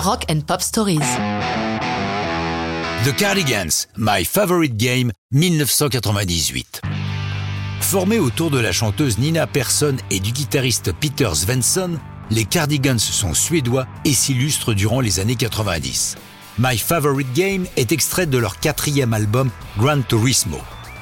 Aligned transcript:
Rock 0.00 0.24
and 0.30 0.40
Pop 0.46 0.62
Stories. 0.62 0.98
The 3.04 3.14
Cardigans, 3.18 3.86
My 3.98 4.24
Favorite 4.24 4.78
Game, 4.78 5.12
1998. 5.32 6.80
Formés 7.82 8.18
autour 8.18 8.50
de 8.50 8.58
la 8.58 8.72
chanteuse 8.72 9.18
Nina 9.18 9.46
Persson 9.46 9.96
et 10.10 10.20
du 10.20 10.32
guitariste 10.32 10.94
Peter 10.98 11.28
Svensson, 11.34 11.98
les 12.30 12.46
Cardigans 12.46 12.98
sont 12.98 13.34
suédois 13.34 13.86
et 14.06 14.14
s'illustrent 14.14 14.72
durant 14.72 15.02
les 15.02 15.20
années 15.20 15.36
90. 15.36 16.16
My 16.58 16.78
Favorite 16.78 17.34
Game 17.34 17.66
est 17.76 17.92
extrait 17.92 18.26
de 18.26 18.38
leur 18.38 18.58
quatrième 18.58 19.12
album 19.12 19.50
Gran 19.76 20.00
Turismo. 20.00 20.60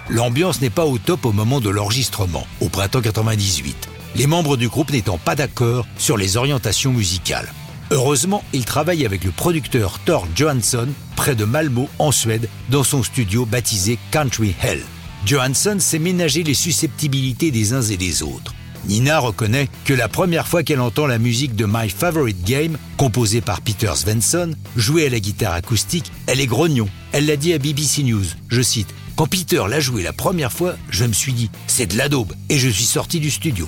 L'ambiance 0.08 0.60
n'est 0.60 0.70
pas 0.70 0.86
au 0.86 0.98
top 0.98 1.24
au 1.24 1.32
moment 1.32 1.60
de 1.60 1.70
l'enregistrement, 1.70 2.48
au 2.60 2.68
printemps 2.68 3.02
98, 3.02 3.88
les 4.16 4.26
membres 4.26 4.56
du 4.56 4.68
groupe 4.68 4.90
n'étant 4.90 5.18
pas 5.18 5.36
d'accord 5.36 5.86
sur 5.98 6.16
les 6.16 6.36
orientations 6.36 6.92
musicales. 6.92 7.48
Heureusement, 7.90 8.44
ils 8.52 8.66
travaillent 8.66 9.06
avec 9.06 9.24
le 9.24 9.30
producteur 9.30 9.98
Thor 10.00 10.28
Johansson 10.34 10.88
près 11.16 11.34
de 11.34 11.44
Malmo 11.44 11.88
en 11.98 12.12
Suède 12.12 12.48
dans 12.68 12.84
son 12.84 13.02
studio 13.02 13.46
baptisé 13.46 13.98
Country 14.10 14.54
Hell. 14.62 14.82
Johansson 15.24 15.76
sait 15.80 15.98
ménager 15.98 16.42
les 16.42 16.54
susceptibilités 16.54 17.50
des 17.50 17.72
uns 17.72 17.82
et 17.82 17.96
des 17.96 18.22
autres. 18.22 18.54
Nina 18.86 19.18
reconnaît 19.18 19.68
que 19.86 19.94
la 19.94 20.08
première 20.08 20.46
fois 20.46 20.62
qu'elle 20.62 20.80
entend 20.80 21.06
la 21.06 21.18
musique 21.18 21.56
de 21.56 21.66
My 21.66 21.88
Favorite 21.88 22.44
Game, 22.44 22.76
composée 22.98 23.40
par 23.40 23.62
Peter 23.62 23.90
Svensson, 23.94 24.52
jouée 24.76 25.06
à 25.06 25.10
la 25.10 25.18
guitare 25.18 25.54
acoustique, 25.54 26.12
elle 26.26 26.40
est 26.40 26.46
grognon. 26.46 26.88
Elle 27.12 27.26
l'a 27.26 27.36
dit 27.36 27.54
à 27.54 27.58
BBC 27.58 28.02
News, 28.02 28.24
je 28.48 28.62
cite, 28.62 28.94
Quand 29.16 29.26
Peter 29.26 29.62
l'a 29.68 29.80
joué 29.80 30.02
la 30.02 30.12
première 30.12 30.52
fois, 30.52 30.76
je 30.90 31.06
me 31.06 31.12
suis 31.12 31.32
dit, 31.32 31.50
c'est 31.66 31.86
de 31.86 31.96
la 31.96 32.08
daube, 32.08 32.34
et 32.50 32.58
je 32.58 32.68
suis 32.68 32.84
sorti 32.84 33.18
du 33.18 33.30
studio. 33.30 33.66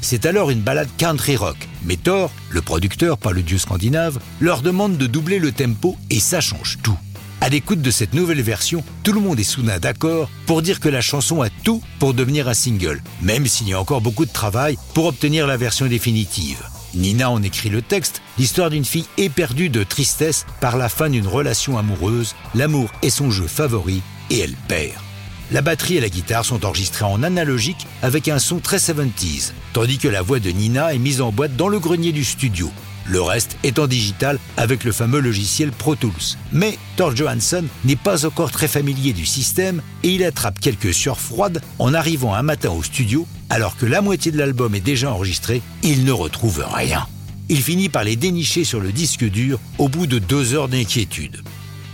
C'est 0.00 0.26
alors 0.26 0.50
une 0.50 0.60
balade 0.60 0.88
country 0.98 1.36
rock, 1.36 1.56
mais 1.84 1.96
Thor, 1.96 2.30
le 2.50 2.62
producteur, 2.62 3.18
pas 3.18 3.32
le 3.32 3.42
dieu 3.42 3.58
scandinave, 3.58 4.20
leur 4.40 4.62
demande 4.62 4.96
de 4.96 5.06
doubler 5.06 5.38
le 5.38 5.52
tempo 5.52 5.96
et 6.10 6.20
ça 6.20 6.40
change 6.40 6.78
tout. 6.82 6.96
À 7.40 7.48
l'écoute 7.48 7.82
de 7.82 7.90
cette 7.90 8.14
nouvelle 8.14 8.40
version, 8.40 8.82
tout 9.02 9.12
le 9.12 9.20
monde 9.20 9.38
est 9.38 9.44
soudain 9.44 9.78
d'accord 9.78 10.30
pour 10.46 10.62
dire 10.62 10.80
que 10.80 10.88
la 10.88 11.00
chanson 11.00 11.42
a 11.42 11.50
tout 11.50 11.82
pour 11.98 12.14
devenir 12.14 12.48
un 12.48 12.54
single, 12.54 13.02
même 13.20 13.46
s'il 13.46 13.68
y 13.68 13.74
a 13.74 13.80
encore 13.80 14.00
beaucoup 14.00 14.24
de 14.24 14.32
travail 14.32 14.78
pour 14.94 15.06
obtenir 15.06 15.46
la 15.46 15.56
version 15.56 15.86
définitive. 15.86 16.62
Nina 16.94 17.30
en 17.30 17.42
écrit 17.42 17.68
le 17.68 17.82
texte, 17.82 18.22
l'histoire 18.38 18.70
d'une 18.70 18.84
fille 18.84 19.06
éperdue 19.18 19.68
de 19.68 19.82
tristesse 19.82 20.46
par 20.60 20.76
la 20.76 20.88
fin 20.88 21.10
d'une 21.10 21.26
relation 21.26 21.78
amoureuse, 21.78 22.34
l'amour 22.54 22.90
est 23.02 23.10
son 23.10 23.30
jeu 23.30 23.46
favori 23.46 24.02
et 24.30 24.38
elle 24.38 24.56
perd. 24.66 24.94
La 25.52 25.62
batterie 25.62 25.96
et 25.96 26.00
la 26.00 26.08
guitare 26.08 26.44
sont 26.44 26.66
enregistrées 26.66 27.04
en 27.04 27.22
analogique 27.22 27.86
avec 28.02 28.28
un 28.28 28.40
son 28.40 28.58
très 28.58 28.78
70s, 28.78 29.52
tandis 29.72 29.98
que 29.98 30.08
la 30.08 30.22
voix 30.22 30.40
de 30.40 30.50
Nina 30.50 30.92
est 30.92 30.98
mise 30.98 31.20
en 31.20 31.30
boîte 31.30 31.56
dans 31.56 31.68
le 31.68 31.78
grenier 31.78 32.10
du 32.10 32.24
studio. 32.24 32.70
Le 33.08 33.22
reste 33.22 33.56
est 33.62 33.78
en 33.78 33.86
digital 33.86 34.40
avec 34.56 34.82
le 34.82 34.90
fameux 34.90 35.20
logiciel 35.20 35.70
Pro 35.70 35.94
Tools. 35.94 36.36
Mais 36.52 36.76
Thor 36.96 37.14
Johansson 37.14 37.64
n'est 37.84 37.94
pas 37.94 38.26
encore 38.26 38.50
très 38.50 38.66
familier 38.66 39.12
du 39.12 39.24
système 39.24 39.80
et 40.02 40.08
il 40.08 40.24
attrape 40.24 40.58
quelques 40.58 40.92
sueurs 40.92 41.20
froides 41.20 41.62
en 41.78 41.94
arrivant 41.94 42.34
un 42.34 42.42
matin 42.42 42.70
au 42.70 42.82
studio 42.82 43.24
alors 43.48 43.76
que 43.76 43.86
la 43.86 44.00
moitié 44.00 44.32
de 44.32 44.38
l'album 44.38 44.74
est 44.74 44.80
déjà 44.80 45.12
enregistré, 45.12 45.62
il 45.84 46.04
ne 46.04 46.10
retrouve 46.10 46.64
rien. 46.72 47.06
Il 47.48 47.62
finit 47.62 47.88
par 47.88 48.02
les 48.02 48.16
dénicher 48.16 48.64
sur 48.64 48.80
le 48.80 48.90
disque 48.90 49.24
dur 49.24 49.60
au 49.78 49.88
bout 49.88 50.08
de 50.08 50.18
deux 50.18 50.54
heures 50.54 50.68
d'inquiétude. 50.68 51.42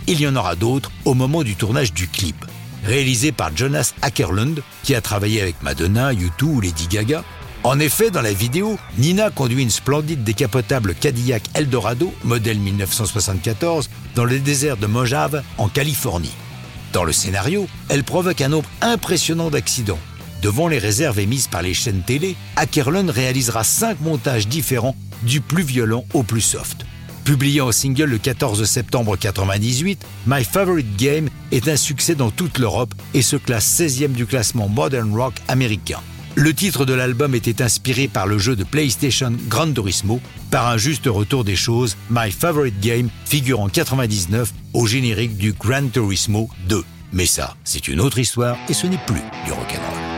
Il 0.07 0.19
y 0.19 0.27
en 0.27 0.35
aura 0.35 0.55
d'autres 0.55 0.91
au 1.05 1.13
moment 1.13 1.43
du 1.43 1.55
tournage 1.55 1.93
du 1.93 2.07
clip. 2.07 2.43
Réalisé 2.83 3.31
par 3.31 3.55
Jonas 3.55 3.93
Ackerlund, 4.01 4.61
qui 4.83 4.95
a 4.95 5.01
travaillé 5.01 5.41
avec 5.41 5.61
Madonna, 5.61 6.13
U2 6.13 6.43
ou 6.43 6.61
Lady 6.61 6.87
Gaga, 6.87 7.23
en 7.63 7.79
effet, 7.79 8.11
dans 8.11 8.21
la 8.21 8.33
vidéo, 8.33 8.77
Nina 8.97 9.29
conduit 9.29 9.63
une 9.63 9.69
splendide 9.69 10.25
décapotable 10.25 10.93
Cadillac 10.95 11.43
Eldorado, 11.53 12.13
modèle 12.25 12.59
1974, 12.59 13.89
dans 14.15 14.25
le 14.25 14.37
désert 14.39 14.75
de 14.75 14.85
Mojave, 14.85 15.41
en 15.57 15.69
Californie. 15.69 16.33
Dans 16.91 17.05
le 17.05 17.13
scénario, 17.13 17.67
elle 17.87 18.03
provoque 18.03 18.41
un 18.41 18.49
nombre 18.49 18.69
impressionnant 18.81 19.49
d'accidents. 19.49 19.99
Devant 20.41 20.67
les 20.67 20.77
réserves 20.77 21.19
émises 21.19 21.47
par 21.47 21.61
les 21.61 21.73
chaînes 21.73 22.03
télé, 22.03 22.35
Ackerlund 22.57 23.09
réalisera 23.09 23.63
cinq 23.63 24.01
montages 24.01 24.49
différents, 24.49 24.97
du 25.21 25.39
plus 25.39 25.63
violent 25.63 26.03
au 26.13 26.23
plus 26.23 26.41
soft. 26.41 26.85
Publié 27.25 27.61
en 27.61 27.71
single 27.71 28.09
le 28.09 28.17
14 28.17 28.65
septembre 28.65 29.11
1998, 29.11 30.05
My 30.27 30.43
Favorite 30.43 30.97
Game 30.97 31.29
est 31.51 31.69
un 31.69 31.77
succès 31.77 32.15
dans 32.15 32.31
toute 32.31 32.57
l'Europe 32.57 32.93
et 33.13 33.21
se 33.21 33.37
classe 33.37 33.79
16e 33.79 34.11
du 34.11 34.25
classement 34.25 34.67
Modern 34.67 35.15
Rock 35.15 35.35
américain. 35.47 35.99
Le 36.35 36.53
titre 36.53 36.85
de 36.85 36.93
l'album 36.93 37.33
était 37.33 37.61
inspiré 37.61 38.07
par 38.09 38.27
le 38.27 38.39
jeu 38.39 38.55
de 38.57 38.65
PlayStation 38.65 39.31
Gran 39.47 39.71
Turismo, 39.71 40.19
par 40.51 40.67
un 40.67 40.77
juste 40.77 41.05
retour 41.05 41.45
des 41.45 41.55
choses, 41.55 41.95
My 42.09 42.29
Favorite 42.29 42.79
Game 42.81 43.09
figure 43.25 43.61
en 43.61 43.69
99 43.69 44.51
au 44.73 44.85
générique 44.85 45.37
du 45.37 45.53
Gran 45.53 45.87
Turismo 45.87 46.49
2. 46.67 46.83
Mais 47.13 47.27
ça, 47.27 47.55
c'est 47.63 47.87
une 47.87 48.01
autre 48.01 48.17
histoire 48.17 48.57
et 48.67 48.73
ce 48.73 48.87
n'est 48.87 48.97
plus 49.05 49.21
du 49.45 49.51
rock'n'roll. 49.51 50.12